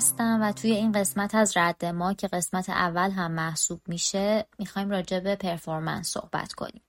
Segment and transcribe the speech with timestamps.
[0.00, 4.90] هستم و توی این قسمت از رد ما که قسمت اول هم محسوب میشه می‌خوایم
[4.90, 6.82] راجع به performance صحبت کنیم.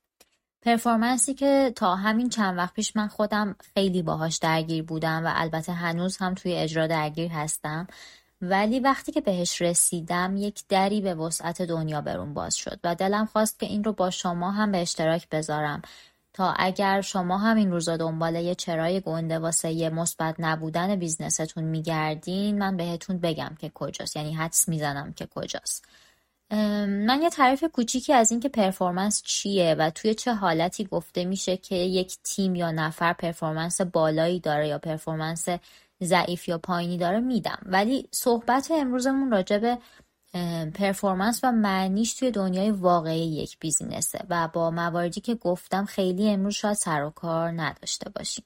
[0.61, 5.31] performance ی که تا همین چند وقت پیش من خودم خیلی باهاش درگیر بودم و
[5.33, 7.87] البته هنوز هم توی اجرا درگیر هستم
[8.41, 13.25] ولی وقتی که بهش رسیدم یک دری به وسعت دنیا بروم باز شد و دلم
[13.25, 15.81] خواست که این رو با شما هم به اشتراک بذارم
[16.33, 21.45] تا اگر شما هم این روزا دنبال یه چرای گنده واسه یه مثبت نبودن business
[21.45, 24.15] تون میگردین من بهتون بگم که کجاست.
[24.15, 25.85] یعنی حدس می‌زنم که کجاست.
[26.87, 31.75] من یه تعریف کوچیکی از اینکه performance چیه و توی چه حالتی گفته میشه که
[31.75, 35.47] یک تیم یا نفر performance بالایی داره یا performance
[36.03, 37.59] ضعیف یا پایینی داره میدم.
[37.65, 39.77] ولی صحبت امروزمون راجع به
[40.73, 46.29] performance و معنیش توی دنیای واقعی یک business ه و با مواردی که گفتم خیلی
[46.29, 48.45] امروز شاید سر و کار نداشته باشیم.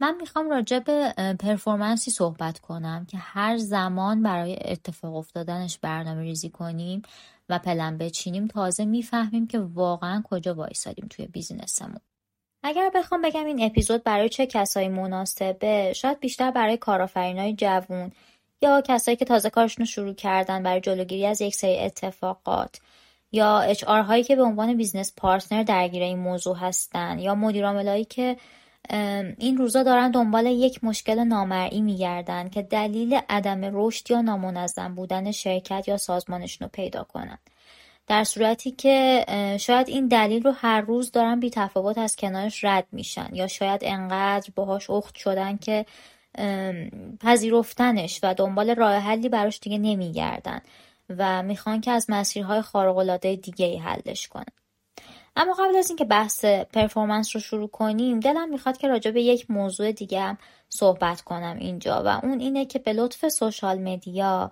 [0.00, 6.22] من می‌خوام راجع به performance ی صحبت کنم که هر زمان برای اتفاق افتادنش برنامه
[6.22, 7.02] ریزی کنیم
[7.48, 12.00] و پلن بچینیم تازه می‌فهمیم که واقعا کجا وایسادیم توی business مون.
[12.62, 18.12] اگر بخوام بگم این اپیزود برای چه کسایی مناسبه شاید بیشتر برای کارآفرینای جوون
[18.62, 22.80] یا کسایی که تازه کارشون رو شروع کردن برای جلوگیری از یک سری اتفاقات
[23.32, 28.36] یا HR هایی که به عنوان business partner درگیر این موضوع هستن یا مدیرعاملایی که
[29.38, 35.30] این روزا دارن دنبال یک مشکل نامرئی میگردن که دلیل عدم رشد یا نامنظم بودن
[35.30, 37.38] شرکت یا سازمانشون رو پیدا کنن.
[38.06, 39.24] در صورتی که
[39.60, 43.80] شاید این دلیل رو هر روز دارن بی تفاوت از کنارش رد میشن یا شاید
[43.84, 45.86] انقدر باهاش اخت شدن که
[47.20, 50.60] پذیرفتنش و دنبال راه حلی براش دیگه نمیگردن
[51.08, 54.44] و می‌خوان که از مسیرهای خارق‌العاده دیگه ای حلش کنن.
[55.36, 59.50] اما قبل از اینکه بحث پرفورمنس رو شروع کنیم دلم می‌خواد که راجع به یک
[59.50, 60.38] موضوع دیگه هم
[60.68, 64.50] صحبت کنم اینجا و اون اینه که به لطف سوشال مدیا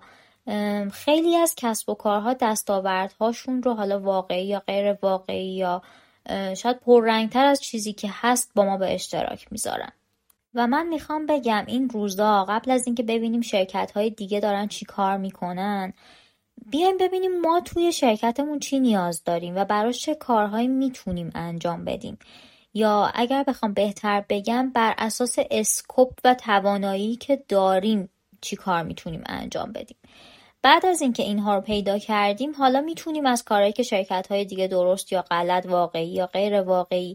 [0.91, 5.81] خیلی از کسب و کارها دستاوردهاشون رو حالا واقعی یا غیر واقعی یا
[6.57, 9.91] شاید پررنگتر از چیزی که هست با ما به اشتراک می‌ذارن.
[10.57, 14.85] و من می‌خوام بگم این روزا قبل از اینکه ببینیم شرکت های دیگه دارن چی
[14.85, 15.93] کار می‌کنن
[16.65, 22.17] بیایم ببینیم ما توی شرکتمون چی نیاز داریم و براش چه کارهایی می‌تونیم انجام بدیم.
[22.73, 28.09] یا اگر بخوام بهتر بگم بر اساس اسکوپ و توانایی که داریم
[28.41, 29.97] چی کار می‌تونیم انجام بدیم.
[30.61, 34.67] بعد از اینکه اینها رو پیدا کردیم حالا می‌تونیم از کارهایی که شرکت های دیگه
[34.67, 37.13] درست یا غلط واقعی یا غیر واقعی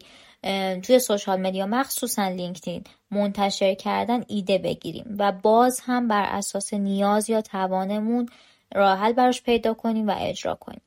[0.83, 7.31] توی سوشال مدیا مخصوصا لینکدین منتشر کردن ایده بگیریم و باز هم بر اساس نیاز
[7.31, 8.29] یا توانمون
[8.75, 10.81] راه حل براش پیدا کنیم و اجرا کنیم.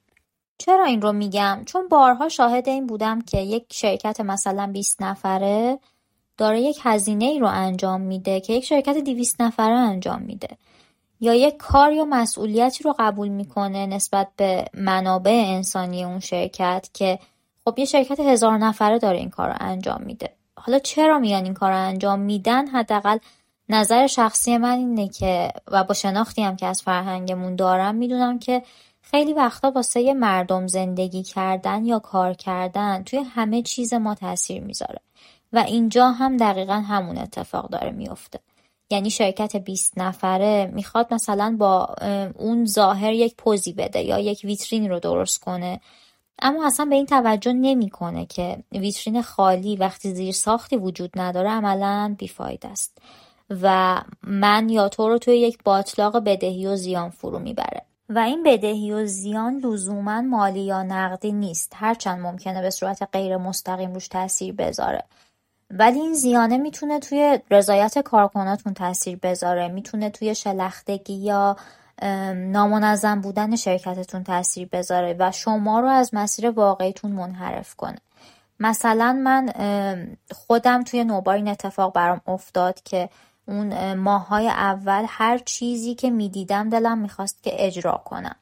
[0.57, 5.79] چرا این رو میگم؟ چون بارها شاهد این بودم که یک شرکت مثلا 20 نفره
[6.37, 10.47] داره یک هزینه ای رو انجام میده که یک شرکت 200 نفره انجام میده.
[11.19, 17.19] یا یک کار یا مسئولیتی رو قبول می‌کنه نسبت به منابع انسانی اون شرکت که
[17.65, 20.29] خب یه شرکت هزار نفره داره این کار رو انجام میده.
[20.57, 23.17] حالا چرا میان این کار رو انجام میدن؟ حداقل
[23.69, 28.63] نظر شخصی من اینه که و با شناختی هم که از فرهنگمون دارم می‌دونم که
[29.01, 34.99] خیلی وقتا واسه مردم زندگی کردن یا کار کردن توی همه چیز ما تاثیر می‌ذاره.
[35.53, 38.39] و اینجا هم دقیقا همون اتفاق داره میفته
[38.89, 41.95] یعنی شرکت 20 نفره می‌خواد مثلا با
[42.35, 45.79] اون ظاهر یک پوزی بده یا یک ویترین رو درست کنه.
[46.39, 52.15] اما اصلا به این توجه نمی‌کنه که ویترین خالی وقتی زیر ساختی وجود نداره عملا
[52.17, 52.97] بیفاید است.
[53.49, 57.81] و من یا تو رو توی یک باطلاق بدهی و زیان فرو می‌بره.
[58.09, 61.73] و این بدهی و زیان لزوما مالی یا نقدی نیست.
[61.75, 65.03] هرچند ممکنه به صورت غیر مستقیم روش تاثیر بذاره.
[65.71, 69.67] ولی این زیانه می‌تونه توی رضایت کارکناتون تاثیر بذاره.
[69.67, 71.57] می‌تونه توی شلختگی یا
[72.35, 77.97] نامنظم بودن شرکتتون تاثیر بذاره و شما رو از مسیر واقعیتون منحرف کنه.
[78.59, 79.49] مثلا من
[80.31, 83.09] خودم توی نوبار این اتفاق برام افتاد که
[83.47, 88.35] اون ماهای اول هر چیزی که می‌دیدم دلم می‌خواست که اجرا کنم.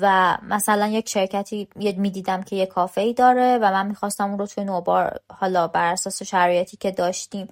[0.00, 4.46] و مثلا یک شرکتی می‌دیدم که یه کافه ای داره و من می‌خواستم اون رو
[4.46, 7.48] توی نوبار حالا بر اساس شرایطی که داشتیم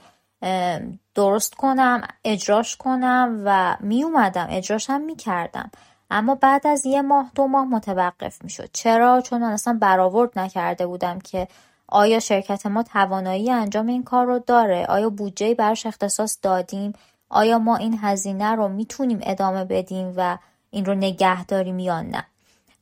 [1.14, 5.70] درست کنم اجراش کنم و میومدم اجراش هم می‌کردم.
[6.10, 8.70] اما بعد از یه ماه دو ماه متوقف می‌شد.
[8.72, 11.48] چرا؟ چون من اصلا برآورد نکرده بودم که
[11.88, 16.92] آیا شرکت ما توانایی انجام این کار رو داره؟ آیا بودجه براش اختصاص دادیم؟
[17.30, 20.38] آیا ما این هزینه رو می‌تونیم ادامه بدیم و
[20.70, 22.26] این رو نگه داریم یا نه؟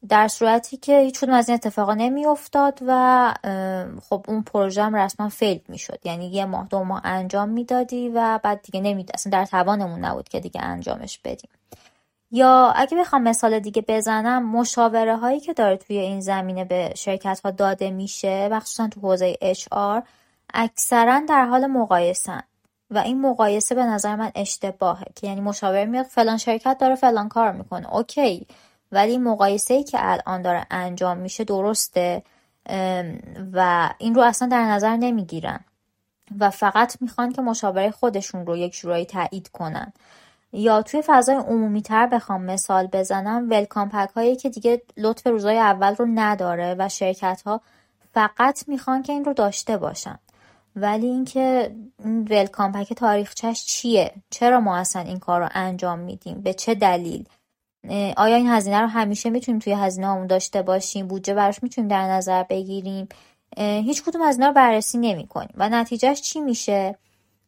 [0.08, 3.34] در صورتی که هیچ از این اتفاقا نمیافتاد و
[4.08, 5.98] خب اون پروژه هم رسما فیل می‌شد.
[6.04, 10.28] یعنی یه ماه دو ماه انجام می‌دادی و بعد دیگه نمید اصلا در توانمون نبود
[10.28, 11.50] که دیگه انجامش بدیم.
[12.30, 17.40] یا اگه بخوام مثال دیگه بزنم مشاوره هایی که داره توی این زمینه به شرکت
[17.44, 20.02] ها داده میشه مخصوصا تو حوزه HR
[20.54, 22.42] اکثرا در حال مقایسن.
[22.90, 27.28] و این مقایسه به نظر من اشتباهه که یعنی مشاور میاد فلان شرکت داره فلان
[27.28, 27.94] کار می‌کنه.
[27.94, 28.46] اوکی.
[28.92, 32.22] ولی مقایسه ای که الان داره انجام میشه درسته
[33.52, 35.60] و این رو اصلا در نظر نمی‌گیرن.
[36.38, 39.92] و فقط می‌خوان که مشاوره خودشون رو یک جورایی تایید کنن.
[40.52, 45.58] یا توی فضای عمومی تر بخوام مثال بزنم ولکام پک هایی که دیگه لطف روزای
[45.58, 47.60] اول رو نداره و شرکت ها
[48.14, 50.18] فقط می‌خوان که این رو داشته باشن.
[50.76, 56.40] ولی اینکه این ولکام پک تاریخچش چیه؟ چرا ما اصلا این کار رو انجام میدیم؟
[56.40, 57.28] به چه دلیل؟
[58.16, 62.02] آیا این هزینه رو همیشه می‌تونیم توی هزینه همون داشته باشیم؟ بودجه براش می‌تونیم در
[62.02, 63.08] نظر بگیریم؟
[63.58, 66.98] هیچ کدوم از اینا رو بررسی نمی کنیم و نتیجهش چی میشه؟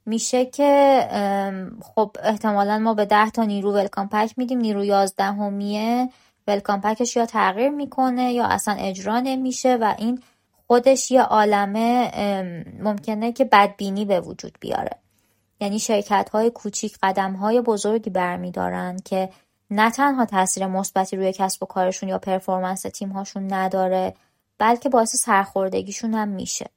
[0.06, 1.08] میشه که
[1.82, 4.58] خب احتمالا ما به ده تا نیرو welcome pack میدیم.
[4.58, 6.08] نیرو یازدهمیه
[6.46, 10.22] welcome pack ش یا تغییر می‌کنه یا اصلا اجرا نمیشه و این
[10.66, 12.10] خودش یه عالمه
[12.80, 14.90] ممکنه که بدبینی به وجود بیاره.
[15.60, 19.28] یعنی شرکت های کوچیک قدم های بزرگی برمیدارن که
[19.74, 24.14] نه تنها تاثیر مثبتی روی کسب و کارشون یا performance تیم هاشون نداره
[24.58, 26.70] بلکه باعث سرخوردگیشون هم میشه.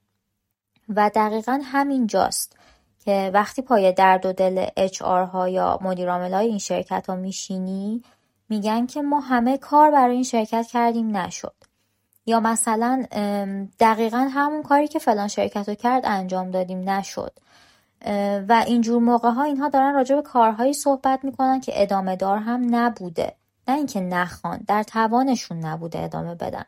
[0.90, 2.58] و دقیقا همین جاست
[3.00, 8.04] که وقتی پای درد و دل اچ ها یا مدیرامل های این شرکت ها میشینی
[8.50, 11.56] میگن که ما همه کار برای این شرکت کردیم نشد.
[12.26, 13.06] یا مثلا
[13.80, 17.34] دقیقا همون کاری که فلان شرکت رو کرد انجام دادیم نشد.
[18.48, 22.76] و اینجور موقع ها اینها دارن راجع به کارهایی صحبت می‌کنن که ادامه دار هم
[22.76, 23.36] نبوده.
[23.68, 26.66] نه اینکه نخوان در توانشون نبوده ادامه بدن.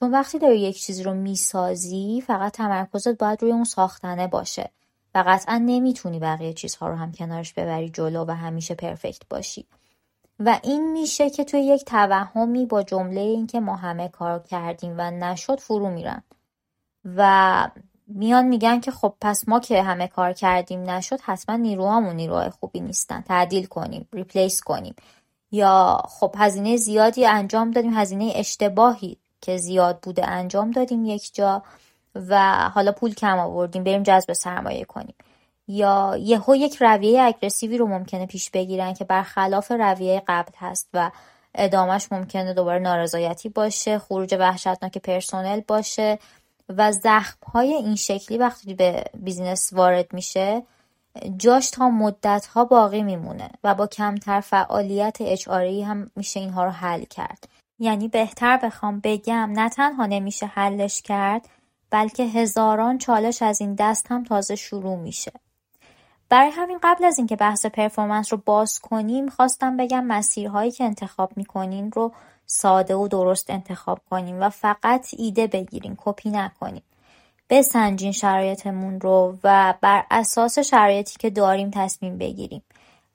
[0.00, 4.70] چون وقتی داری یک چیزی رو می‌سازی فقط تمرکزت باید روی اون ساختنه باشه
[5.14, 9.66] و قطعا نمی‌تونی بقیه چیزها رو هم کنارش ببری جلو و همیشه پرفکت باشی.
[10.40, 15.10] و این میشه که توی یک توهمی با جمله اینکه ما همه کار کردیم و
[15.10, 16.22] نشد فرو میرن.
[17.04, 17.68] و
[18.08, 22.80] میان میگن که خب پس ما که همه کار کردیم نشد حتما نیروهامون نیروهای خوبی
[22.80, 23.20] نیستن.
[23.20, 24.94] تعدیل کنیم ریپلیس کنیم.
[25.52, 31.62] یا خب هزینه زیادی انجام دادیم هزینه اشتباهی که زیاد بوده انجام دادیم یک جا
[32.14, 35.14] و حالا پول کم آوردیم بریم جذب سرمایه کنیم.
[35.68, 41.10] یا یهو یک رویه اگرسیوی رو ممکنه پیش بگیرن که برخلاف رویه قبل هست و
[41.54, 46.18] ادامهش ممکنه دوباره نارضایتی باشه خروج وحشتناک پرسنل باشه.
[46.68, 50.62] و زخم های این شکلی وقتی به بیزینس وارد میشه
[51.36, 56.70] جاش تا مدت ها باقی میمونه و با کمتر فعالیت اچ هم میشه اینها رو
[56.70, 57.48] حل کرد.
[57.78, 61.48] یعنی بهتر بخوام بگم نه تنها نمیشه حلش کرد
[61.90, 65.32] بلکه هزاران چالش از این دست هم تازه شروع میشه.
[66.28, 71.32] برای همین قبل از اینکه بحث پرفورمنس رو باز کنیم خواستم بگم مسیرهایی که انتخاب
[71.36, 72.12] می‌کنین رو
[72.50, 76.82] ساده و درست انتخاب کنیم و فقط ایده بگیریم کپی نکنیم.
[77.50, 82.62] بسنجین شرایطمون رو و بر اساس شرایطی که داریم تصمیم بگیریم.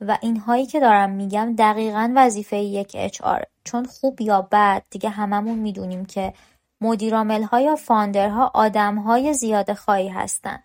[0.01, 5.59] و اینهایی که دارم میگم دقیقا وظیفه یک HR چون خوب یا بد دیگه هممون
[5.59, 6.33] می‌دونیم که
[6.81, 10.59] مدیرامل ها یا فاندرها آدم های زیاده خواهی هستن.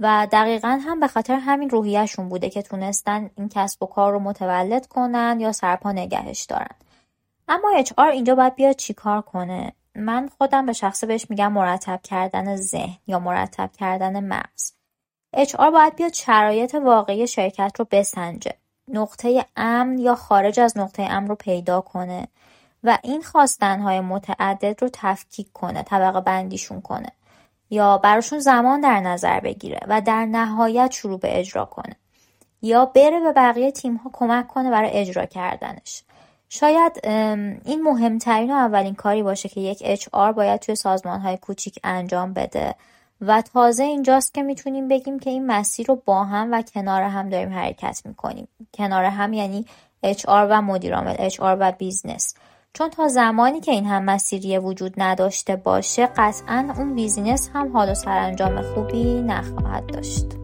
[0.00, 4.18] و دقیقا هم به خاطر همین روحیهشون بوده که تونستن این کسب و کار رو
[4.18, 6.74] متولد کنن یا سرپا نگهش دارن.
[7.50, 12.56] اما HR اینجا باید بیاد چیکار کنه؟ من خودم به شخصه بهش میگم مرتب کردن
[12.56, 14.72] ذهن یا مرتب کردن مغز.
[15.36, 18.54] HR باید بیاد شرایط واقعی شرکت رو بسنجه.
[18.88, 22.28] نقطه امن یا خارج از نقطه امن رو پیدا کنه
[22.84, 27.12] و این خواستنهای متعدد رو تفکیک کنه طبقه بندیشون کنه
[27.70, 31.96] یا براشون زمان در نظر بگیره و در نهایت شروع به اجرا کنه
[32.62, 36.02] یا بره به بقیه تیم ها کمک کنه برای اجرا کردنش.
[36.52, 37.00] شاید
[37.64, 42.32] این مهمترین و اولین کاری باشه که یک HR باید توی سازمان های کوچیک انجام
[42.32, 42.74] بده.
[43.20, 47.28] و تازه اینجاست که می‌تونیم بگیم که این مسیر رو با هم و کنار هم
[47.28, 48.48] داریم حرکت می‌کنیم.
[48.74, 49.66] کنار هم یعنی
[50.04, 52.34] HR و مدیرعامل HR و business.
[52.72, 57.90] چون تا زمانی که این هم مسیری وجود نداشته باشه قطعا اون business هم حال
[57.90, 60.39] و سرانجام خوبی نخواهد داشت.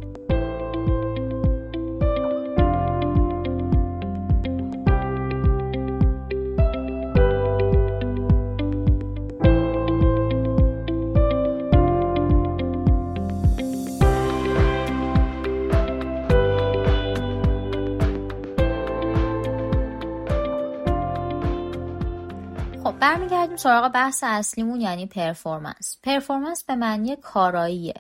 [23.07, 25.99] برمیگردیم سراغ بحث اصلیمون یعنی performance.
[26.03, 27.95] performance به معنی کاراییه.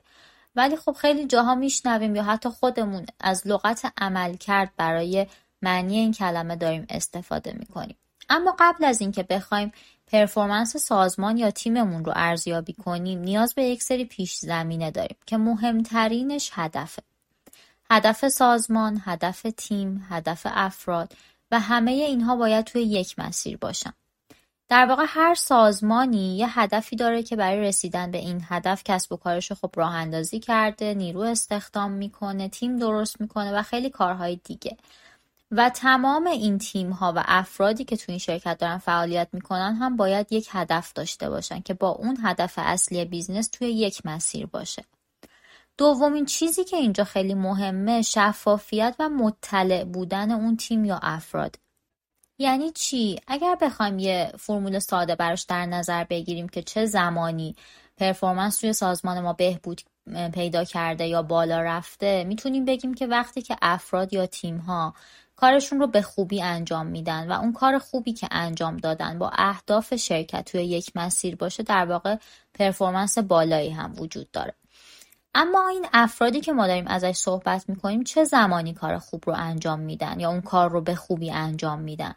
[0.57, 5.27] ولی خب خیلی جاها میشنویم یا حتی خودمون از لغت عمل کرد برای
[5.63, 7.97] معنی این کلمه داریم استفاده می‌کنیم.
[8.29, 9.73] اما قبل از اینکه بخوایم
[10.07, 15.37] performance سازمان یا تیممون رو ارزیابی کنیم نیاز به یک سری پیش زمینه داریم که
[15.37, 17.03] مهمترینش هدفه.
[17.91, 21.13] هدف سازمان، هدف تیم، هدف افراد
[21.51, 23.93] و همه اینها باید توی یک مسیر باشن.
[24.69, 29.17] در واقع هر سازمانی یه هدفی داره که برای رسیدن به این هدف کسب و
[29.17, 34.77] کارش خب راه اندازی کرده، نیرو استخدام می‌کنه، تیم درست می‌کنه و خیلی کارهای دیگه.
[35.51, 39.97] و تمام این تیم ها و افرادی که تو این شرکت دارن فعالیت می‌کنن هم
[39.97, 44.85] باید یک هدف داشته باشن که با اون هدف اصلی business توی یک مسیر باشه.
[45.79, 51.57] دومین چیزی که اینجا خیلی مهمه شفافیت و مطلع بودن اون تیم یا افراد
[52.39, 57.57] یعنی چی؟ اگر بخوایم یه فرمول ساده براش در نظر بگیریم که چه زمانی
[57.97, 59.81] پرفورمنس توی سازمان ما بهبود
[60.35, 64.95] پیدا کرده یا بالا رفته می‌تونیم بگیم که وقتی که افراد یا تیم ها
[65.37, 69.95] کارشون رو به خوبی انجام میدن و اون کار خوبی که انجام دادن با اهداف
[69.95, 72.17] شرکت توی یک مسیر باشه در واقع
[72.55, 74.55] پرفورمنس بالایی هم وجود داره.
[75.35, 79.81] اما این افرادی که ما داریم ازش صحبت می‌کنیم چه زمانی کار خوب رو انجام
[79.81, 82.15] میدن یا اون کار رو به خوبی انجام میدن؟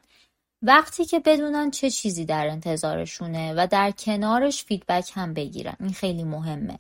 [0.62, 5.76] وقتی که بدونن چه چیزی در انتظارشونه و در کنارش فیدبک هم بگیرن.
[5.80, 6.80] این خیلی مهمه.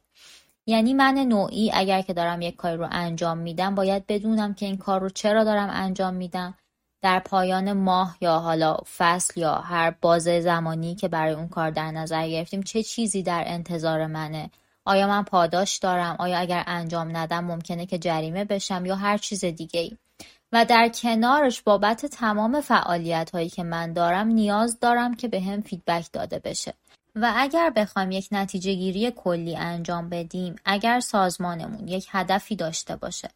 [0.65, 4.77] یعنی من نوعی اگر که دارم یک کاری رو انجام میدم باید بدونم که این
[4.77, 6.55] کار رو چرا دارم انجام میدم.
[7.01, 11.91] در پایان ماه یا حالا فصل یا هر بازه زمانی که برای اون کار در
[11.91, 14.49] نظر گرفتیم چه چیزی در انتظار منه؟
[14.85, 19.45] آیا من پاداش دارم؟ آیا اگر انجام ندم ممکنه که جریمه بشم یا هر چیز
[19.45, 19.97] دیگه ای
[20.51, 25.61] و در کنارش بابت تمام فعالیت هایی که من دارم نیاز دارم که به هم
[25.61, 26.73] فیدبک داده بشه.
[27.15, 33.29] و اگر بخوایم یک نتیجه گیری کلی انجام بدیم اگر سازمانمون یک هدفی داشته باشه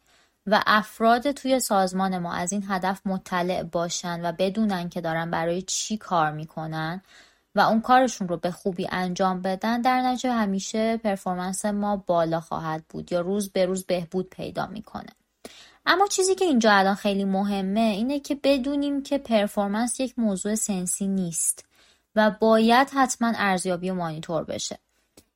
[0.46, 5.62] و افراد توی سازمان ما از این هدف مطلع باشن و بدونن که دارن برای
[5.62, 7.02] چی کار می‌کنن
[7.54, 12.84] و اون کارشون رو به خوبی انجام بدن در نتیجه همیشه پرفورمنس ما بالا خواهد
[12.88, 15.10] بود یا روز به روز بهبود پیدا می‌کنه.
[15.86, 20.97] اما چیزی که اینجا الان خیلی مهمه اینه که بدونیم که performance یک موضوع sense
[20.97, 21.64] ی نیست
[22.16, 24.78] و باید حتما ارزیابی و مانیتور بشه.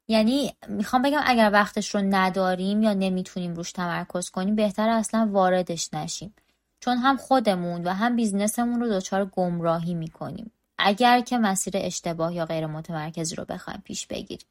[0.09, 5.95] یعنی می‌خوام بگم اگر وقتش رو نداریم یا نمی‌تونیم روش تمرکز کنیم بهتر اصلا واردش
[5.95, 6.35] نشیم.
[6.81, 10.53] چون هم خودمون و هم business مون رو دچار گمراهی می‌کنیم.
[10.79, 14.47] اگر که مسیر اشتباه یا غیر متمرکزی رو بخوایم پیش بگیریم.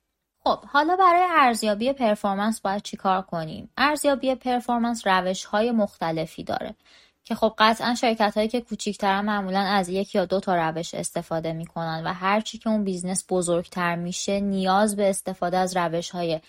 [0.47, 6.75] خب حالا برای ارزیابی performance باید چیکار کنیم؟ ارزیابی performance روش های مختلفی داره
[7.23, 11.53] که خب قطعا شرکت هایی که کوچیکترن معمولا از یک یا دو تا روش استفاده
[11.53, 16.39] می‌کنن و هرچی که اون business بزرگتر میشه نیاز به استفاده از روش های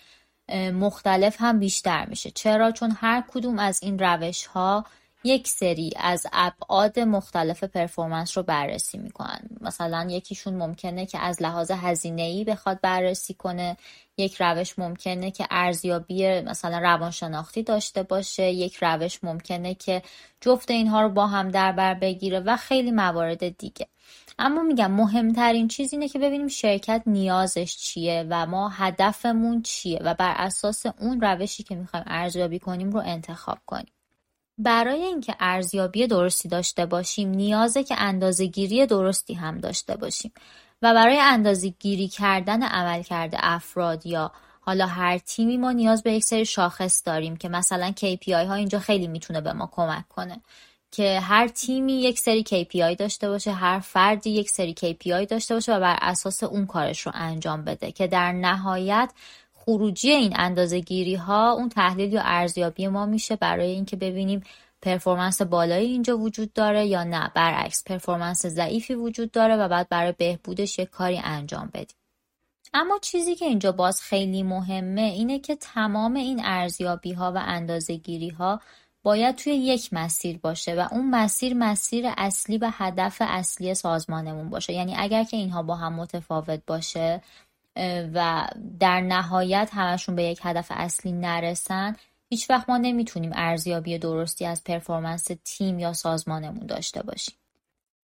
[0.73, 2.31] مختلف هم بیشتر میشه.
[2.31, 4.85] چرا؟ چون هر کدوم از این روش ها
[5.23, 9.41] یک سری از ابعاد مختلف performance رو بررسی می‌کنن.
[9.61, 13.77] مثلا یکیشون ممکنه که از لحاظ هزینه ای بخواد بررسی کنه.
[14.17, 18.43] یک روش ممکنه که ارزیابی مثلا روانشناختی داشته باشه.
[18.51, 20.01] یک روش ممکنه که
[20.41, 23.87] جفت اینها رو با هم در بر بگیره و خیلی موارد دیگه.
[24.39, 30.13] اما میگم مهمترین چیز اینه که ببینیم شرکت نیازش چیه و ما هدفمون چیه و
[30.13, 33.93] بر اساس اون روشی که می‌خوایم ارزیابی کنیم رو انتخاب کنیم.
[34.59, 40.31] برای اینکه ارزیابی درستی داشته باشیم نیازه که اندازهگیری درستی هم داشته باشیم.
[40.81, 46.45] و برای اندازهگیری کردن عملکرد افراد یا حالا هر تیمی ما نیاز به یک سری
[46.45, 50.41] شاخص داریم که مثلا KPI ها اینجا خیلی می‌تونه به ما کمک کنه.
[50.91, 55.75] که هر تیمی یک سری KPI داشته باشه هر فردی یک سری KPI داشته باشه
[55.75, 57.91] و بر اساس اون کارش رو انجام بده.
[57.91, 59.11] که در نهایت
[59.69, 64.43] خروجی این اندازه گیری ها اون تحلیل یا ارزیابی ما میشه برای اینکه ببینیم
[64.81, 67.31] پرفورمنس بالایی اینجا وجود داره یا نه.
[67.35, 71.97] برعکس پرفورمنس ضعیفی وجود داره و بعد برای بهبودش یک کاری انجام بدیم.
[72.73, 77.95] اما چیزی که اینجا باز خیلی مهمه اینه که تمام این ارزیابی ها و اندازه
[77.95, 78.61] گیری ها
[79.03, 84.73] باید توی یک مسیر باشه و اون مسیر مسیر اصلی و هدف اصلی سازمانمون باشه.
[84.73, 87.21] یعنی اگر که اینها با هم متفاوت باشه
[88.13, 88.47] و
[88.79, 91.95] در نهایت همشون به یک هدف اصلی نرسن
[92.29, 97.35] هیچ وقت ما نمی‌تونیم ارزیابی درستی از performance تیم یا سازمانمون داشته باشیم.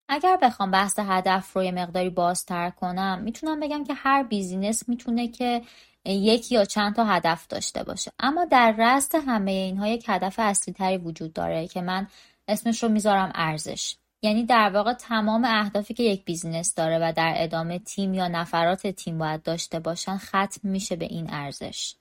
[0.08, 5.28] اگر بخوام بحث هدف رو یه مقداری بازتر کنم می‌تونم بگم که هر business می‌تونه
[5.28, 5.62] که
[6.04, 8.12] یک یا چند تا هدف داشته باشه.
[8.18, 12.06] اما در رست همه اینها یک هدف اصلی تری وجود داره که من
[12.48, 13.96] اسمش رو می‌ذارم ارزش.
[14.24, 18.86] یعنی در واقع تمام اهدافی که یک بیزینس داره و در ادامه تیم یا نفرات
[18.86, 21.94] تیم باید داشته باشن ختم میشه به این ارزش.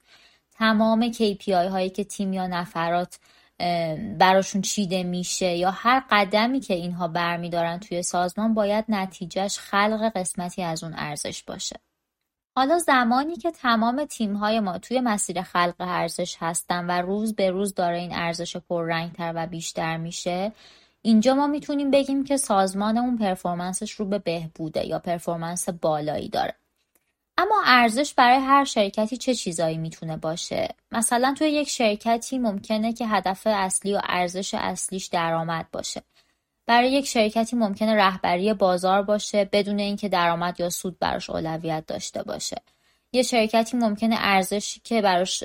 [0.51, 3.19] تمام KPI هایی که تیم یا نفرات
[4.19, 10.63] براشون چیده میشه یا هر قدمی که اینها برمیدارن توی سازمان باید نتیجهش خلق قسمتی
[10.63, 11.79] از اون ارزش باشه.
[12.55, 17.49] حالا زمانی که تمام تیم های ما توی مسیر خلق ارزش هستن و روز به
[17.49, 20.51] روز داره این ارزش پررنگتر و بیشتر میشه
[21.05, 26.55] اینجا ما می‌تونیم بگیم که سازمانمون پرفورمنسش رو به بهبوده یا پرفورمنس بالایی داره.
[27.37, 33.07] اما ارزش برای هر شرکتی چه چیزایی می‌تونه باشه؟ مثلا توی یک شرکتی ممکنه که
[33.07, 36.01] هدف اصلی و ارزش اصلیش درآمد باشه.
[36.65, 42.23] برای یک شرکتی ممکنه رهبری بازار باشه بدون اینکه درآمد یا سود براش اولویت داشته
[42.23, 42.61] باشه.
[43.13, 45.43] یه شرکتی ممکنه ارزشی که براش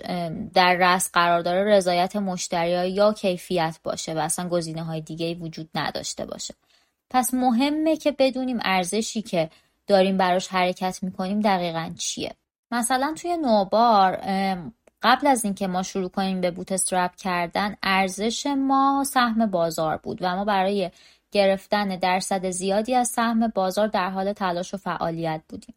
[0.55, 5.71] در رأس قرار داره رضایت مشتری یا کیفیت باشه و اصلا گزینه های دیگه وجود
[5.75, 6.55] نداشته باشه.
[7.11, 9.51] پس مهمه که بدونیم ارزشی که
[9.87, 12.35] داریم براش حرکت می‌کنیم دقیقا چیه.
[12.71, 14.17] مثلا توی نوبار
[15.03, 20.19] قبل از اینکه ما شروع کنیم به بوت استرپ کردن ارزش ما سهم بازار بود
[20.21, 20.91] و ما برای
[21.33, 25.75] گرفتن درصد زیادی از سهم بازار در حال تلاش و فعالیت بودیم.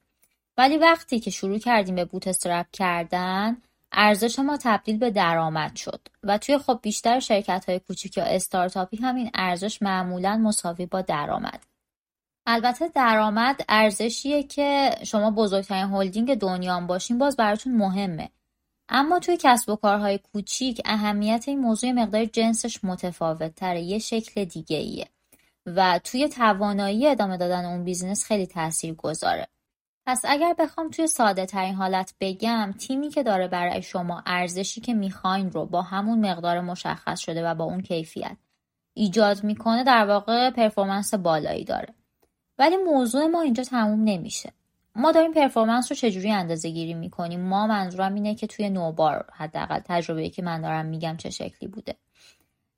[0.61, 3.57] ولی وقتی که شروع کردیم به بوت استرپ کردن
[3.91, 6.01] ارزش ما تبدیل به درآمد شد.
[6.23, 11.63] و توی خب بیشتر شرکت های کوچیک یا استارتاپی همین ارزش معمولا مساوی با درآمد.
[12.45, 18.29] البته درآمد ارزشیه که شما بزرگترین هلدینگ دنیا باشین باز براتون مهمه.
[18.89, 24.45] اما توی کسب و کارهای کوچیک اهمیت این موضوع مقدار جنسش متفاوت تره یه شکل
[24.45, 25.07] دیگه ایه
[25.65, 29.47] و توی توانایی ادامه دادن اون business خیلی تاثیر گذاره
[30.05, 34.93] پس اگر بخوام توی ساده ترین حالت بگم تیمی که داره برای شما ارزشی که
[34.93, 38.37] می‌خواین رو با همون مقدار مشخص شده و با اون کیفیت
[38.93, 41.93] ایجاد می‌کنه در واقع performance بالایی داره.
[42.57, 44.51] ولی موضوع ما اینجا تموم نمیشه.
[44.95, 49.79] ما داریم performance رو چجوری اندازه گیری می‌کنیم؟ ما منظورم اینه که توی نوبار حداقل
[49.79, 51.95] تجربه که من دارم میگم چه شکلی بوده.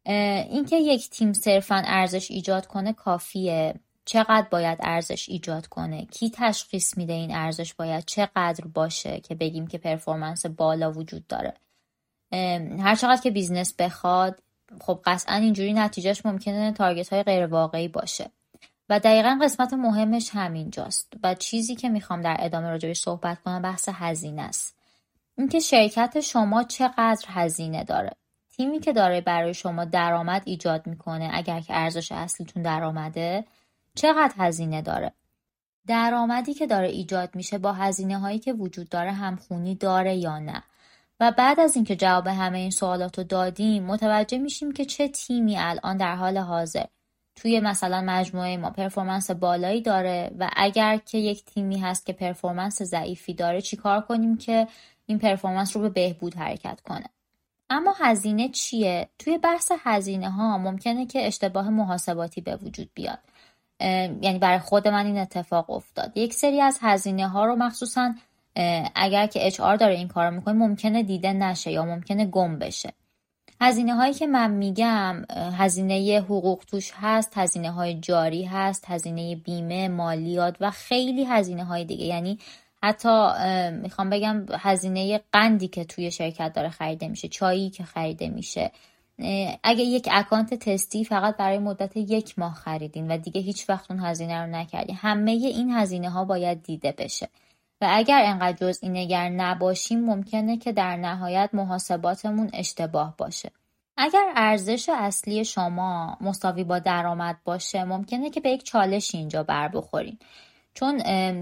[0.05, 3.75] اینکه یک تیم صرفا ارزش ایجاد کنه کافیه.
[4.05, 9.67] چقدر باید ارزش ایجاد کنه؟ کی تشخیص میده این ارزش باید چقدر باشه که بگیم
[9.67, 11.53] که performance بالا وجود داره؟
[12.79, 14.39] هر چقدر که business بخواد
[14.81, 18.31] خب قطعا اینجوری نتیجهش ممکنه target های غیر واقعی باشه.
[18.89, 21.13] و دقیقا قسمت مهمش همینجاست.
[21.23, 24.75] و چیزی که می‌خوام در ادامه راجبش صحبت کنم بحث هزینه است.
[25.37, 28.11] اینکه شرکت شما چقدر هزینه داره.
[28.57, 33.45] تیمی که داره برای شما درآمد ایجاد می‌کنه اگر که ارزش اصلیتون درآمده
[33.95, 35.11] چقدر هزینه داره؟
[35.87, 40.63] درآمدی که داره ایجاد میشه با هزینه هایی که وجود داره همخونی داره یا نه؟
[41.19, 45.57] و بعد از اینکه جواب همه این سوالات رو دادیم متوجه میشیم که چه تیمی
[45.57, 46.85] الان در حال حاضر.
[47.35, 52.81] توی مثلا مجموعه ما پرفورمنس بالایی داره و اگر که یک تیمی هست که پرفورمنس
[52.81, 54.67] ضعیفی داره چیکار کنیم که
[55.05, 57.09] این پرفورمنس رو به بهبود حرکت کنه؟
[57.69, 63.19] اما هزینه چیه؟ توی بحث هزینه ها ممکنه که اشتباه محاسباتی به وجود بیاد.
[64.21, 66.11] یعنی برای خود من این اتفاق افتاد.
[66.15, 68.13] یک سری از هزینه ها رو مخصوصا
[68.95, 72.93] اگر که اچ داره این کار می‌کنه ممکنه دیده نشه یا ممکنه گم بشه.
[73.61, 75.23] هزینه هایی که من میگم
[75.57, 81.85] هزینه حقوق توش هست هزینه های جاری هست هزینه بیمه مالیات و خیلی هزینه های
[81.85, 82.05] دیگه.
[82.05, 82.39] یعنی
[82.83, 83.27] حتی
[83.71, 88.71] می‌خوام بگم هزینه قندی که توی شرکت داره خریده میشه چایی که خریده میشه.
[89.63, 93.99] اگه یک اکانت تستی فقط برای مدت یک ماه خریدین و دیگه هیچ وقت اون
[93.99, 97.29] هزینه رو نکردین همه این هزینه ها باید دیده بشه.
[97.81, 103.51] و اگر انقدر جزئی نگر نباشیم ممکنه که در نهایت محاسباتمون اشتباه باشه.
[103.97, 109.67] اگر ارزش اصلی شما مساوی با درآمد باشه ممکنه که به یک چالش اینجا بر
[109.67, 110.17] بخورین.
[110.73, 110.99] چون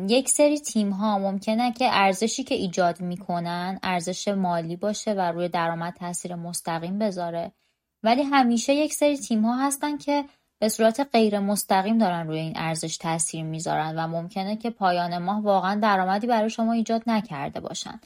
[0.09, 5.49] یک سری تیم ها ممکنه که ارزشی که ایجاد می‌کنن ارزش مالی باشه و روی
[5.49, 7.51] درآمد تاثیر مستقیم بذاره.
[8.03, 10.25] ولی همیشه یک سری تیم ها هستن که
[10.59, 15.41] به صورت غیر مستقیم دارن روی این ارزش تاثیر می‌ذارن و ممکنه که پایان ماه
[15.41, 17.99] واقعا درآمدی برای شما ایجاد نکرده باشن.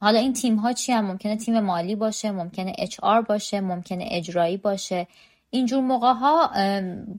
[0.00, 4.08] حالا این تیم ها چی هم ممکنه تیم مالی باشه ممکنه اچ آر باشه ممکنه
[4.10, 5.06] اجرایی باشه.
[5.50, 6.50] اینجور موقع ها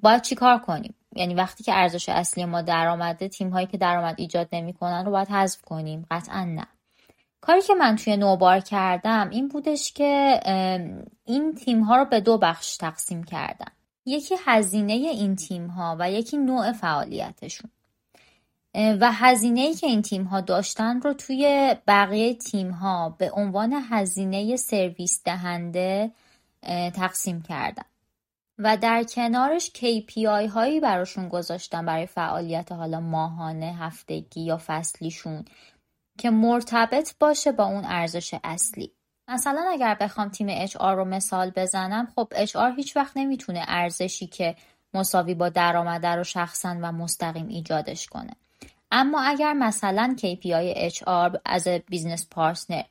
[0.02, 4.48] باید چیکار کنیم؟ یعنی وقتی که ارزش اصلی ما درآمده تیم هایی که درآمد ایجاد
[4.52, 6.68] نمی‌کنن رو باید حذف کنیم؟ قطعا نه.
[7.41, 10.39] کاری که من توی نوبار کردم این بودش که
[11.26, 13.71] این تیم ها رو به دو بخش تقسیم کردم.
[14.06, 17.71] یکی هزینه این تیم ها و یکی نوع فعالیتشون.
[18.76, 23.84] و هزینه ای که این تیم ها داشتن رو توی بقیه تیم ها به عنوان
[23.89, 26.12] هزینه سرویس دهنده
[26.95, 27.86] تقسیم کردم.
[28.60, 35.45] و در کنارش KPI هایی براشون گذاشتم برای فعالیت حالا ماهانه هفتگی یا فصلیشون.
[36.17, 38.91] که مرتبط باشه با اون ارزش اصلی.
[39.27, 44.56] مثلا اگر بخوام تیم HR رو مثال بزنم خب HR هیچ وقت نمی‌تونه ارزشی که
[44.93, 48.32] مساوی با درآمد رو شخصا و مستقیم ایجادش کنه.
[48.91, 52.84] اما اگر مثلا KPI HR از business partner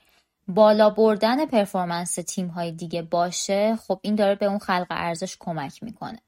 [0.49, 5.83] بالا بردن پرفورمنس تیم های دیگه باشه خب این داره به اون خلق ارزش کمک
[5.83, 6.19] می‌کنه.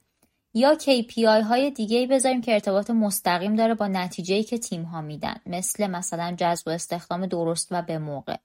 [0.55, 5.37] یا KPI های دیگه بذاریم که ارتباط مستقیم داره با نتیجه که تیم ها میدن.
[5.47, 8.37] مثل مثلا جذب و استخدام درست و به موقع.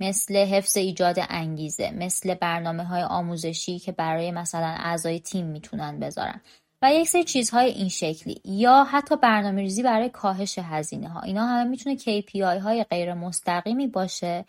[0.00, 1.90] مثل حفظ ایجاد انگیزه.
[1.90, 6.40] مثل برنامه های آموزشی که برای مثلا اعضای تیم می‌تونن بذارن.
[6.82, 8.40] و یک سری چیزهای این شکلی.
[8.44, 13.86] یا حتی برنامه ریزی برای کاهش هزینه ها اینا همه می‌تونه KPI های غیر مستقیمی
[13.86, 14.44] باشه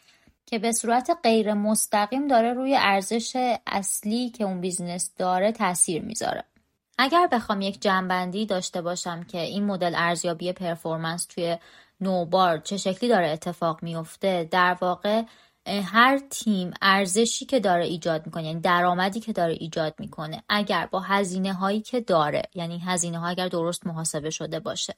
[0.45, 6.43] که به صورت غیر مستقیم داره روی ارزش اصلی که اون business داره تاثیر می‌ذاره.
[7.03, 11.57] اگر بخوام یک جمع‌بندی داشته باشم که این مدل ارزیابی performance توی
[12.01, 15.23] نوبار چه شکلی داره اتفاق میفته در واقع
[15.67, 20.99] هر تیم ارزشی که داره ایجاد می‌کنه یعنی درآمدی که داره ایجاد می‌کنه اگر با
[20.99, 24.95] هزینه هایی که داره یعنی هزینه ها اگر درست محاسبه شده باشه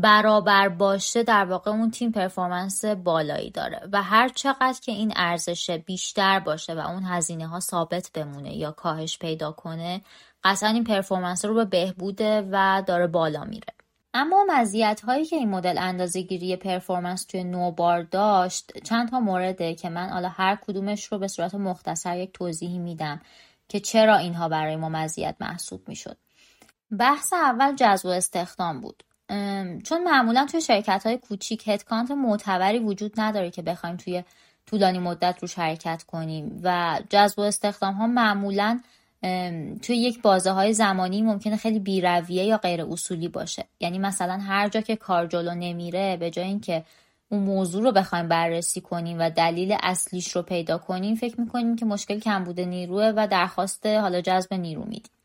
[0.00, 5.70] برابر باشه در واقع اون تیم performance بالایی داره و هر چقدر که این ارزش
[5.70, 10.00] بیشتر باشه و اون هزینه ها ثابت بمونه یا کاهش پیدا کنه
[10.44, 13.74] قطعا این performance رو به بهبوده و داره بالا میره.
[14.14, 19.74] اما مزیت هایی که این مدل اندازه گیری performance توی نوبار داشت چند تا مورده
[19.74, 23.20] که من حالا هر کدومش رو به صورت مختصر یک توضیحی میدم
[23.68, 26.16] که چرا اینها برای ما مزیت محسوب می‌شد.
[26.98, 29.04] بحث اول جذب و استخدام بود.
[29.84, 34.24] چون معمولا توی شرکت های کوچیک هدکانت معتبری وجود نداره که بخوایم توی
[34.66, 38.80] طولانی مدت روش حرکت کنیم و جذب و استخدام ها معمولا
[39.82, 43.64] توی یک بازه های زمانی ممکنه خیلی بیرویه یا غیر اصولی باشه.
[43.80, 46.84] یعنی مثلا هر جا که کار جلو نمیره به جای اینکه
[47.28, 51.84] اون موضوع رو بخوایم بررسی کنیم و دلیل اصلیش رو پیدا کنیم فکر می‌کنیم که
[51.84, 55.17] مشکل کمبود نیروه و درخواست حالا جذب نیرو میدیم.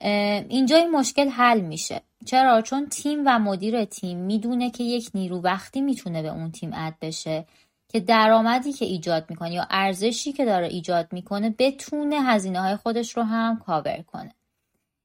[0.00, 2.00] اینجا این مشکل حل میشه.
[2.26, 6.70] چرا؟ چون تیم و مدیر تیم می‌دونه که یک نیرو وقتی می‌تونه به اون تیم
[6.74, 7.46] اد بشه
[7.88, 13.16] که درآمدی که ایجاد می‌کنه یا ارزشی که داره ایجاد می‌کنه بتونه هزینه های خودش
[13.16, 14.34] رو هم کاور کنه.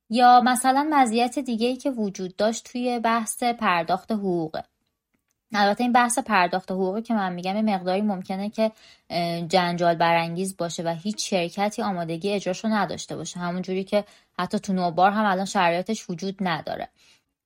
[0.09, 4.63] یا مثلا مزیت دیگه ای که وجود داشت توی بحث پرداخت حقوقه
[5.53, 8.71] البته این بحث پرداخت حقوقی که من میگم مقداری ممکنه که
[9.47, 13.39] جنجال برانگیز باشه و هیچ شرکتی آمادگی اجراشو نداشته باشه.
[13.39, 14.03] همون جوری که
[14.39, 16.89] حتی تو نوبار هم الان شرایطش وجود نداره.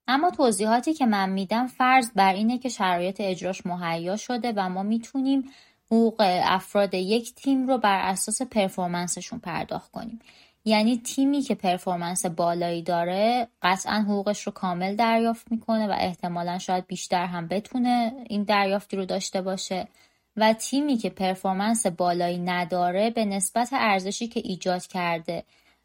[0.08, 4.82] اما توضیحاتی که من میدم فرض بر اینه که شرایط اجراش مهیا شده و ما
[4.82, 5.50] می‌تونیم
[5.86, 10.20] حقوق افراد یک تیم رو بر اساس پرفورمنسشون پرداخت کنیم.
[10.68, 16.86] یعنی تیمی که پرفورمنس بالایی داره قطعا حقوقش رو کامل دریافت می‌کنه و احتمالا شاید
[16.86, 19.88] بیشتر هم بتونه این دریافتی رو داشته باشه.
[20.36, 25.44] و تیمی که پرفورمنس بالایی نداره به نسبت ارزشی که ایجاد کرده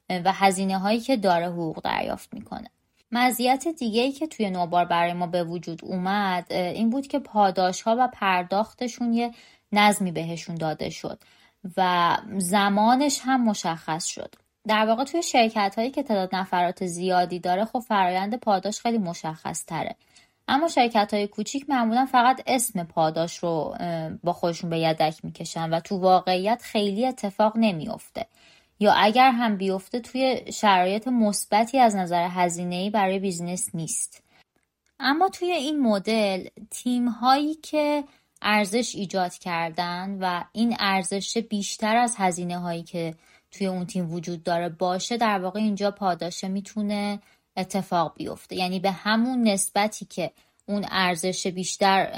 [0.09, 2.69] و هزینه هایی که داره حقوق دریافت می‌کنه.
[3.11, 7.81] مزیت دیگه ای که توی نوبار برای ما به وجود اومد این بود که پاداش
[7.81, 9.31] ها و پرداختشون یه
[9.71, 11.19] نظمی بهشون داده شد
[11.77, 14.35] و زمانش هم مشخص شد.
[14.67, 19.65] در واقع توی شرکت هایی که تعداد نفرات زیادی داره خب فرایند پاداش خیلی مشخص
[19.65, 19.95] تره
[20.47, 23.75] اما شرکت های کوچیک معمولا فقط اسم پاداش رو
[24.23, 28.25] با خودشون به یدک می‌کشن و تو واقعیت خیلی اتفاق نمیافته.
[28.79, 34.23] یا اگر هم بیفته توی شرایط مثبتی از نظر هزینه برای business نیست.
[34.99, 38.03] اما توی این مدل تیم هایی که
[38.41, 43.13] ارزش ایجاد کردن و این ارزش بیشتر از هزینه هایی که
[43.53, 44.69] توی اون تیم وجود داره.
[44.69, 47.19] باشه در واقع اینجا پاداشه می‌تونه
[47.57, 48.55] اتفاق بیفته.
[48.55, 50.31] یعنی به همون نسبتی که
[50.65, 52.09] اون ارزش بیشتر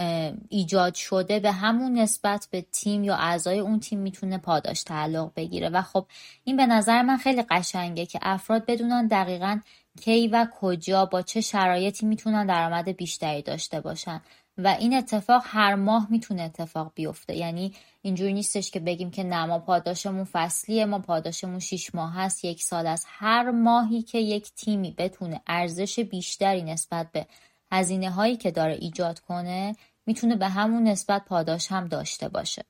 [0.50, 5.70] ایجاد شده به همون نسبت به تیم یا اعضای اون تیم می‌تونه پاداش تعلق بگیره.
[5.70, 6.06] و خب
[6.44, 9.60] این به نظر من خیلی قشنگه که افراد بدونن دقیقا
[10.02, 14.22] کی و کجا با چه شرایطی می‌تونن درآمد بیشتری داشته باشن.
[14.58, 17.36] و این اتفاق هر ماه می‌تونه اتفاق بیفته.
[17.36, 22.46] یعنی اینجوری نیستش که بگیم که نه ما پاداشمون فصلیه ما پاداشمون شیش ماه هست
[22.46, 27.28] یک سال است هر ماهی که یک تیمی بتونه ارزش بیشتری نسبت به
[27.72, 32.64] هزینه هایی که داره ایجاد کنه می‌تونه به همون نسبت پاداش هم داشته باشه.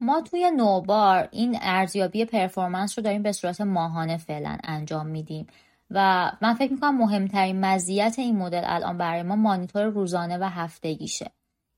[0.00, 5.46] ما توی نوبار این ارزیابی پرفورمنس رو داریم به صورت ماهانه فعلا انجام میدیم.
[5.90, 11.30] و من فکر می‌کنم مهمترین مزیت این مدل الان برای ما مانیتور روزانه و هفتگیشه.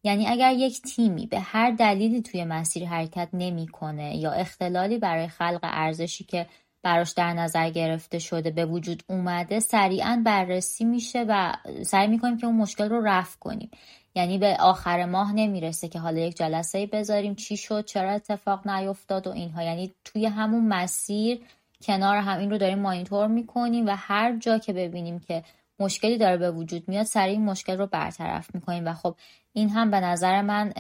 [0.05, 5.61] یعنی اگر یک تیمی به هر دلیلی توی مسیر حرکت نمی‌کنه یا اختلالی برای خلق
[5.63, 6.47] ارزشی که
[6.83, 12.47] براش در نظر گرفته شده به وجود اومده سریعا بررسی میشه و سعی می‌کنیم که
[12.47, 13.71] اون مشکل رو رفع کنیم.
[14.15, 19.27] یعنی به آخر ماه نمی‌رسه که حالا یک جلسه بذاریم چی شد چرا اتفاق نیفتاد
[19.27, 19.63] و اینها.
[19.63, 21.41] یعنی توی همون مسیر
[21.83, 25.43] کنار هم این رو داریم مانیتور می‌کنیم و هر جا که ببینیم که
[25.79, 29.17] مشکلی داره به وجود میاد سریع مشکل رو برطرف می‌کنیم و خب
[29.53, 30.73] این هم به نظر من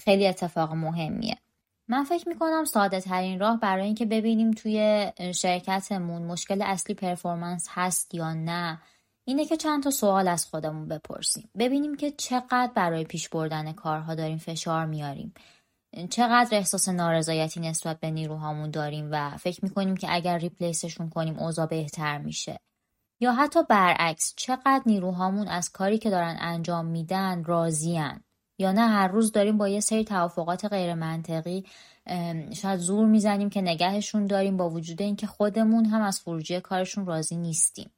[0.00, 1.36] خیلی اتفاق مهمیه.
[1.88, 8.14] من فکر می‌کنم ساده ترین راه برای اینکه ببینیم توی شرکتمون مشکل اصلی پرفورمنس هست
[8.14, 8.80] یا نه
[9.24, 11.50] اینه که چند تا سوال از خودمون بپرسیم.
[11.58, 15.34] ببینیم که چقدر برای پیش بردن کارها داریم فشار میاریم.
[16.10, 21.66] چقدر احساس نارضایتی نسبت به نیروهامون داریم و فکر می‌کنیم که اگر ریپلیسشون کنیم اوضاع
[21.66, 22.60] بهتر میشه؟
[23.20, 28.20] یا حتی برعکس چقدر نیروهامون از کاری که دارن انجام میدن راضیان
[28.58, 31.64] یا نه هر روز داریم با یه سری توافقات غیر منطقی
[32.52, 37.36] شاید زور می‌زنیم که نگهشون داریم با وجود اینکه خودمون هم از خروجی کارشون راضی
[37.36, 37.90] نیستیم.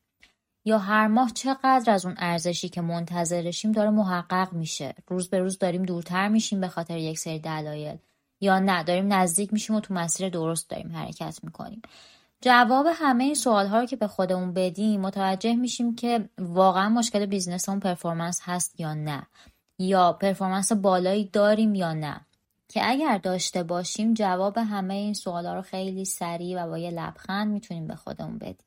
[0.64, 4.94] یا هر ماه چقدر از اون ارزشی که منتظرشیم داره محقق میشه.
[5.08, 7.96] روز به روز داریم دورتر میشیم به خاطر یک سری دلایل.
[8.40, 11.82] یا نه داریم نزدیک میشیم و تو مسیر درست داریم حرکت می‌کنیم.
[12.40, 17.26] جواب همه این سوال ها رو که به خودمون بدیم متوجه میشیم که واقعا مشکل
[17.26, 19.26] business اون performance هست یا نه.
[19.78, 22.20] یا performance بالایی داریم یا نه.
[22.68, 27.52] که اگر داشته باشیم جواب همه این سوالا رو خیلی سریع و با یه لبخند
[27.52, 28.66] می‌تونیم به خودمون بدیم.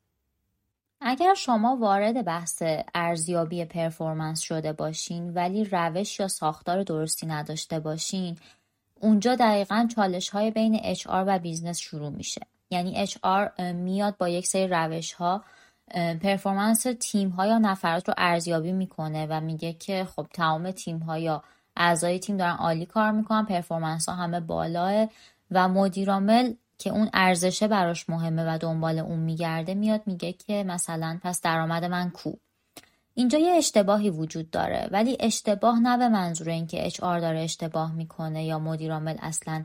[1.01, 2.63] اگر شما وارد بحث
[2.95, 8.37] ارزیابی performance شده باشین ولی روش یا ساختار درستی نداشته باشین
[8.99, 12.41] اونجا دقیقا چالش های بین HR و business شروع میشه.
[12.69, 15.43] یعنی HR میاد با یک سری روش ها
[16.21, 21.17] performance تیم ها یا نفرات رو ارزیابی می‌کنه و میگه که خب تمام تیم ها
[21.17, 21.43] یا
[21.75, 25.07] اعضای تیم دارن عالی کار می‌کنن performance ها همه بالاه
[25.51, 31.19] و مدیرعامل که اون ارزشه براش مهمه و دنبال اون میگرده میاد میگه که مثلا
[31.23, 32.31] پس درآمد من کو؟
[33.13, 38.45] اینجا یه اشتباهی وجود داره ولی اشتباه نه به منظور اینکه HR داره اشتباه می‌کنه
[38.45, 39.63] یا مدیرعامل اصلا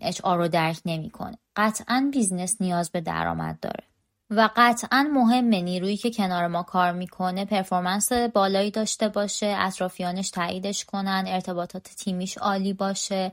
[0.00, 1.38] HR رو درک نمی‌کنه.
[1.56, 3.84] قطعا business نیاز به درآمد داره.
[4.30, 10.84] و قطعا مهمه نیرویی که کنار ما کار می‌کنه performance بالایی داشته باشه اطرافیانش تاییدش
[10.84, 13.32] کنن ارتباطات تیمیش عالی باشه.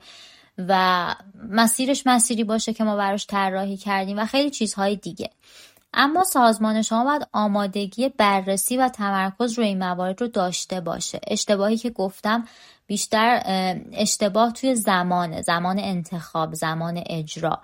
[0.58, 1.16] و
[1.50, 5.30] مسیرش مسیری باشه که ما براش طراحی کردیم و خیلی چیزهای دیگه.
[5.94, 11.20] اما سازمان شما باید آمادگی بررسی و تمرکز روی این موارد رو داشته باشه.
[11.28, 12.48] اشتباهی که گفتم
[12.88, 13.42] بیشتر
[13.92, 17.62] اشتباه توی زمان زمان انتخاب زمان اجرا.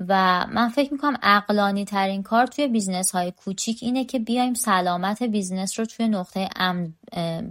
[0.00, 5.22] و من فکر می‌کنم عقلانی ترین کار توی business های کوچیک اینه که بیایم سلامت
[5.22, 6.94] business رو توی نقطه امن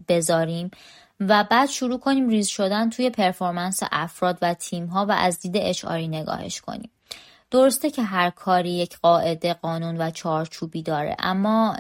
[0.08, 0.72] بذاریم.
[1.20, 5.58] و بعد شروع کنیم ریز شدن توی performance افراد و تیم ها و از دید
[5.58, 6.90] HR ی نگاهش کنیم.
[7.52, 11.76] درسته که هر کاری یک قاعده قانون و چارچوبی داره اما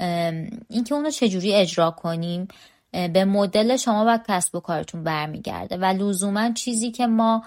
[0.69, 2.47] اینکه اونو چجوری اجرا کنیم
[2.91, 5.77] به مدل شما و کسب و کارتون برمیگرده.
[5.77, 7.43] و لزوما چیزی که ما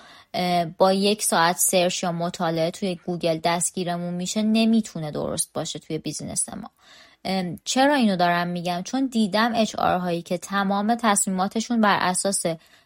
[0.79, 6.49] با یک ساعت search یا مطالعه توی گوگل دستگیرمون میشه نمی‌تونه درست باشه توی business
[6.49, 6.71] ما.
[7.65, 12.43] چرا اینو دارم میگم؟ چون دیدم HR هایی که تمام تصمیماتشون بر اساس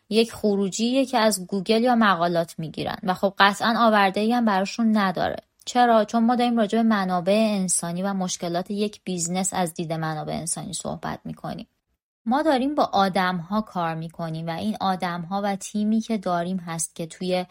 [0.08, 2.96] یک خروجی که از گوگل یا مقالات می‌گیرن.
[3.02, 5.36] و خب قطعا آورده ای هم براشون نداره.
[5.64, 10.32] چرا؟ چون ما داریم راجع به منابع انسانی و مشکلات یک business از دید منابع
[10.32, 11.66] انسانی صحبت می‌کنیم.
[12.26, 16.56] ما داریم با آدم ها کار می‌کنیم و این آدم ها و تیمی که داریم
[16.56, 17.46] هست که توی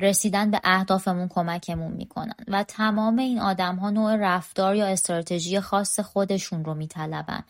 [0.00, 2.34] رسیدن به اهدافمون کمکمون می‌کنن.
[2.48, 7.44] و تمام این آدم ها نوع رفتار یا استراتژی خاص خودشون رو میطلبن.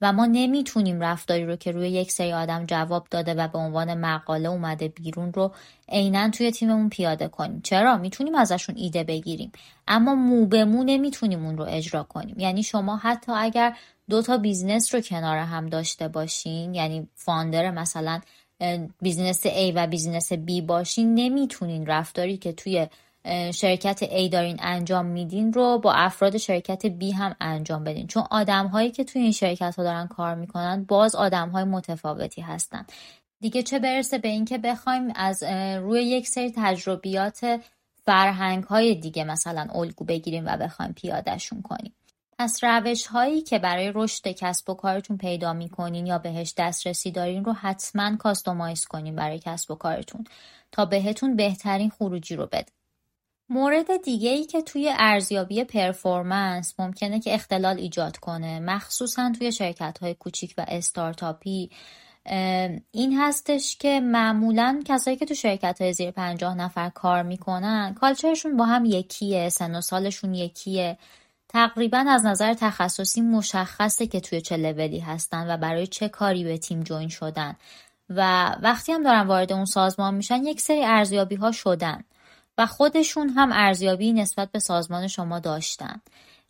[0.00, 3.94] و ما نمی‌تونیم رفتاری رو که روی یک سری آدم جواب داده و به عنوان
[3.94, 5.54] مقاله اومده بیرون رو
[5.88, 7.60] عینا توی تیممون پیاده کنیم.
[7.60, 9.52] چرا؟ می‌تونیم ازشون ایده بگیریم.
[9.88, 12.38] اما مو به مو نمی‌تونیم اون رو اجرا کنیم.
[12.38, 13.76] یعنی شما حتی اگر
[14.10, 18.20] دو تا business رو کنار هم داشته باشین یعنی founder مثلا
[19.02, 22.86] business A و business B باشین نمی‌تونین رفتاری که توی
[23.54, 28.06] شرکت A دارین انجام میدین رو با افراد شرکت B هم انجام بدین.
[28.06, 32.42] چون آدم هایی که توی این شرکت ها دارن کار می‌کنن باز آدم های متفاوتی
[32.42, 32.86] هستن.
[33.40, 35.42] دیگه چه برسه به اینکه بخوایم از
[35.82, 37.60] روی یک سری تجربیات
[38.04, 41.92] فرهنگ های دیگه مثلا الگو بگیریم و بخوایم پیادهشون کنیم.
[42.38, 47.44] پس روش هایی که برای رشد کسب و کارتون پیدا می‌کنین یا بهش دسترسی دارین
[47.44, 50.24] رو حتما کاستومایز کنین برای کسب و کارتون
[50.72, 52.66] تا بهتون بهترین خروجی رو بده.
[53.48, 59.98] مورد دیگه ای که توی ارزیابی پرفورمنس ممکنه که اختلال ایجاد کنه مخصوصا توی شرکت
[59.98, 61.70] های کوچیک و استارتاپی
[62.90, 68.56] این هستش که معمولا کسایی که تو شرکت های زیر پنجاه نفر کار می‌کنن کالچرشون
[68.56, 70.98] با هم یکیه سن و سالشون یکیه
[71.56, 76.58] تقریبا از نظر تخصصی مشخصه که توی چه لولی هستن و برای چه کاری به
[76.58, 77.56] تیم جوین شدن.
[78.10, 82.04] و وقتی هم دارن وارد اون سازمان میشن یک سری ارزیابی ها شدن
[82.58, 86.00] و خودشون هم ارزیابی نسبت به سازمان شما داشتن.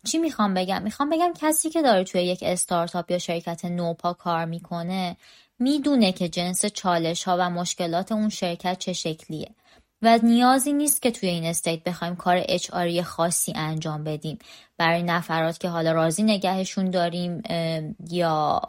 [0.07, 4.45] چی می‌خوام بگم؟ می‌خوام بگم کسی که داره توی یک استارتاپ یا شرکت نوپا کار
[4.45, 5.17] می‌کنه
[5.59, 9.51] می‌دونه که جنس چالش ها و مشکلات اون شرکت چه شکلیه.
[10.03, 12.71] و نیازی نیست که توی این استیت بخوایم کار اچ
[13.03, 14.39] خاصی انجام بدیم.
[14.79, 17.43] برای نفرات که حالا راضی نگهشون داریم
[18.11, 18.61] یا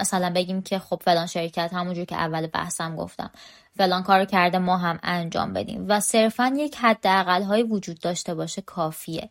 [0.00, 3.30] مثلا بگیم که خب فلان شرکت همونجور که اول بحثم گفتم
[3.76, 5.84] فلان کار کرده ما هم انجام بدیم.
[5.88, 9.30] و صرفا یک حداقل های وجود داشته باشه کافیه.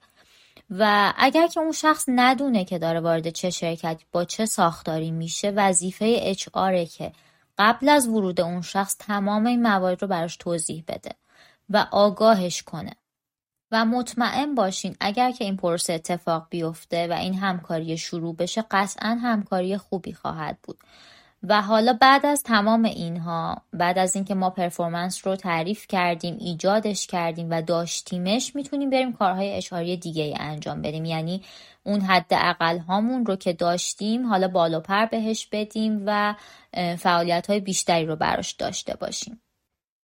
[0.70, 5.50] و اگر که اون شخص ندونه که داره وارد چه شرکتی با چه ساختاری میشه
[5.50, 6.48] وظیفه اچ
[6.98, 7.12] که
[7.60, 11.12] قبل از ورود اون شخص تمام این موارد رو براش توضیح بده
[11.70, 12.96] و آگاهش کنه.
[13.72, 19.10] و مطمئن باشین اگر که این پروسه اتفاق بیفته و این همکاری شروع بشه قطعا
[19.10, 20.80] همکاری خوبی خواهد بود.
[21.44, 27.08] و حالا بعد از تمام اینها بعد از اینکه ما پرفورمنس رو تعریف کردیم ایجادش
[27.08, 31.06] کردیم و داشتیمش می‌تونیم بریم کارهای اشاری دیگه ای انجام بدیم.
[31.06, 31.42] یعنی
[31.84, 36.36] اون حد اقل هامون رو که داشتیم حالا بالا پر بهش بدیم و
[36.98, 39.42] فعالیت های بیشتری رو براش داشته باشیم.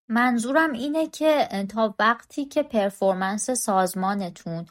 [0.09, 4.65] منظورم اینه که تا وقتی که performance سازمانتون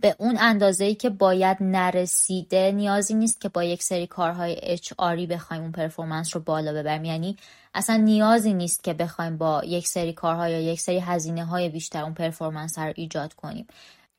[0.00, 5.26] به اون اندازه که باید نرسیده نیازی نیست که با یک سری کارهای HR ی
[5.26, 7.04] بخوایم اون performance رو بالا ببریم.
[7.04, 7.36] یعنی
[7.74, 12.02] اصلا نیازی نیست که بخوایم با یک سری کارها یا یک سری هزینه های بیشتر
[12.02, 13.66] اون performance رو ایجاد کنیم.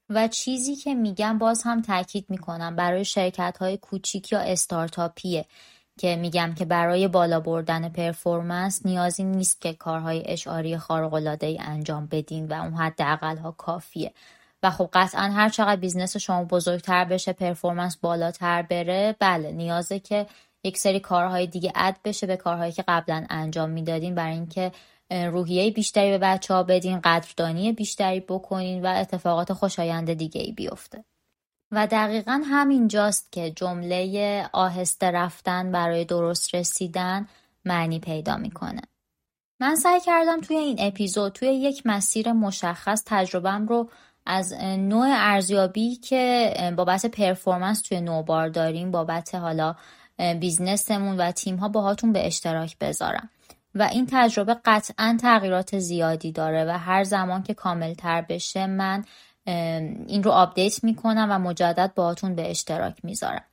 [0.09, 5.45] و چیزی که میگم باز هم تاکید می‌کنم برای شرکت های کوچیک یا استارتاپیه
[5.99, 11.57] که میگم که برای بالا بردن performance نیازی نیست که کارهای HR ی خارق العاده
[11.59, 14.13] انجام بدین و اون حداقل ها کافیه.
[14.63, 20.27] و خب قطعا هر چقدر business شما بزرگتر بشه performance بالاتر بره بله نیازه که
[20.63, 24.15] یک سری کارهای دیگه add بشه به کارهایی که قبلا انجام می‌دادین.
[24.15, 24.71] برای اینکه
[25.11, 31.03] روحیه بیشتری به بچه ها بدین قدردانی بیشتری بکنین و اتفاقات خوشایند دیگه ای بیفته.
[31.71, 37.27] و دقیقا همینجاست که جمله آهسته رفتن برای درست رسیدن
[37.65, 38.81] معنی پیدا می‌کنه.
[39.61, 43.89] من سعی کردم توی این اپیزود توی یک مسیر مشخص تجربم رو
[44.31, 49.75] از نوع ارزیابی که بابت پرفورمنس توی نوبار داریم بابت حالا
[50.39, 53.29] بیزنسمون و تیم ها باهاتون به اشتراک بذارم.
[53.75, 59.05] و این تجربه قطعا تغییرات زیادی داره و هر زمان که کامل تر بشه من
[60.07, 63.43] این رو آپدیت می‌کنم و مجدد باهاتون به اشتراک می‌ذارم.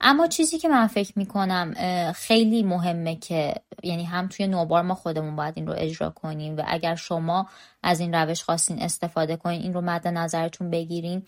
[0.00, 1.74] اما چیزی که من فکر می‌کنم
[2.12, 6.62] خیلی مهمه که یعنی هم توی نوبار ما خودمون باید این رو اجرا کنیم و
[6.66, 7.48] اگر شما
[7.82, 11.22] از این روش خواستین استفاده کنین این رو مد نظرتون بگیرین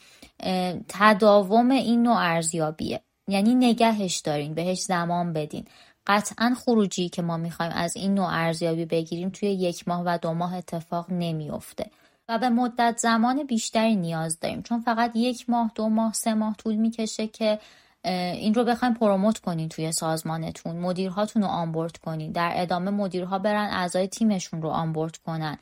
[0.88, 3.00] تداوم این نوع ارزیابیه.
[3.28, 5.64] یعنی نگهش دارین بهش زمان بدین.
[6.06, 10.34] قطعا خروجی که ما می‌خوایم از این نوع ارزیابی بگیریم توی یک ماه و دو
[10.34, 11.90] ماه اتفاق نمیافته.
[12.28, 14.62] و به مدت زمان بیشتری نیاز داریم.
[14.62, 17.58] چون فقط یک ماه دو ماه سه ماه طول می‌کشه که
[18.04, 22.32] این رو بخوایم پروموت کنین توی سازمانتون مدیرهاتون رو آنبورد کنین.
[22.32, 25.58] در ادامه مدیرها برن اعضای تیمشون رو آنبورد کنن.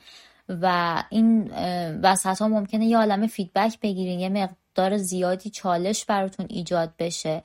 [0.49, 1.51] و این
[2.03, 7.43] وسط ها ممکنه یه عالم فیدبک بگیرین یه مقدار زیادی چالش براتون ایجاد بشه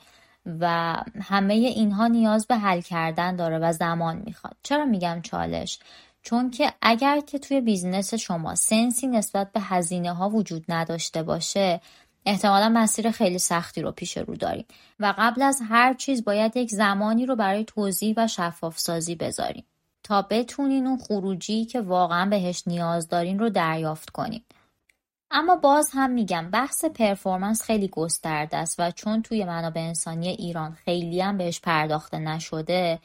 [0.61, 4.57] و همه اینها نیاز به حل کردن داره و زمان می‌خواد.
[4.63, 5.79] چرا میگم چالش؟
[6.23, 11.23] چون که اگر که توی business شما sense ی نسبت به هزینه ها وجود نداشته
[11.23, 11.81] باشه
[12.27, 14.65] احتمالا مسیر خیلی سختی رو پیش رو داریم
[15.01, 19.65] و قبل از هر چیز باید یک زمانی رو برای توضیح و شفاف سازی بذاریم
[20.03, 24.43] تا بتونین اون خروجی که واقعا بهش نیاز دارین رو دریافت کنین.
[25.31, 30.73] اما باز هم میگم بحث performance خیلی گسترده است و چون توی منابع انسانی ایران
[30.73, 32.99] خیلی هم بهش پرداخته نشده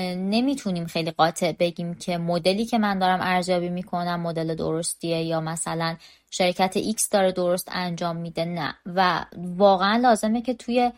[0.00, 5.96] نمی‌تونیم خیلی قاطع بگیم که مدلی که من دارم ارزیابی می‌کنم مدل درستیه یا مثلا
[6.30, 8.74] شرکت X داره درست انجام میده نه.
[8.86, 10.92] و واقعا لازمه که توی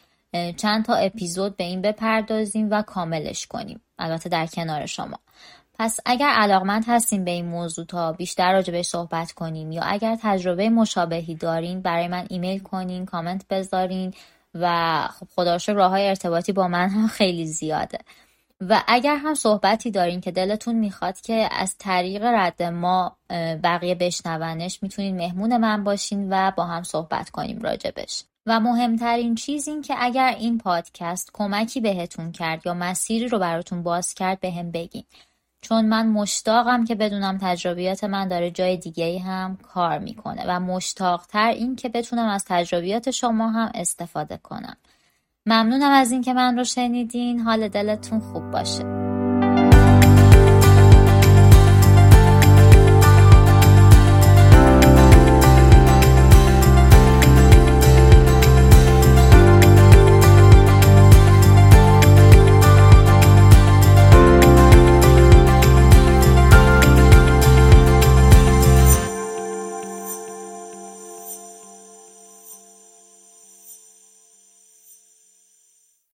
[0.56, 3.80] چند تا اپیزود به این بپردازیم و کاملش کنیم.
[3.98, 5.18] البته در کنار شما.
[5.78, 10.18] پس اگر علاقمند هستیم به این موضوع تا بیشتر راجع به صحبت کنیم یا اگر
[10.22, 14.14] تجربه مشابهی دارین برای من ایمیل کنین کامنت بذارین
[14.54, 17.98] و خب خدا راه های ارتباطی با من هم خیلی زیاده.
[18.60, 23.16] و اگر هم صحبتی دارین که دلتون می‌خواد که از طریق رد ما
[23.62, 28.24] بقیه بشنونش می‌تونین مهمون من باشین و با هم صحبت کنیم راجبش.
[28.46, 33.82] و مهمترین چیز این که اگر این پادکست کمکی بهتون کرد یا مسیری رو براتون
[33.82, 35.04] باز کرد به هم بگین.
[35.60, 41.48] چون من مشتاقم که بدونم تجربیات من داره جای دیگه هم کار می‌کنه و مشتاقتر
[41.48, 44.76] این که بتونم از تجربیات شما هم استفاده کنم.
[45.46, 47.40] ممنونم از اینکه من رو شنیدین.
[47.40, 49.05] حال دلتون خوب باشه.